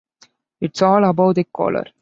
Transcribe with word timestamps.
It's 0.59 0.81
all 0.81 1.03
above 1.05 1.35
the 1.35 1.43
collar. 1.43 1.85